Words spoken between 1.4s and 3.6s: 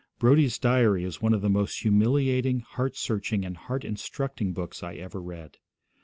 the most humiliating, heart searching, and